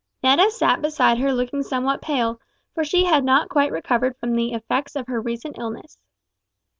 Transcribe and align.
Netta 0.23 0.49
sat 0.49 0.81
beside 0.81 1.19
her 1.19 1.31
looking 1.31 1.61
somewhat 1.61 2.01
pale, 2.01 2.41
for 2.73 2.83
she 2.83 3.03
had 3.05 3.23
not 3.23 3.49
quite 3.49 3.71
recovered 3.71 4.17
from 4.17 4.35
the 4.35 4.51
effects 4.53 4.95
of 4.95 5.05
her 5.05 5.21
recent 5.21 5.59
illness. 5.59 5.99